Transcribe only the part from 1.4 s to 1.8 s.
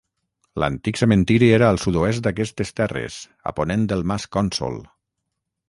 era al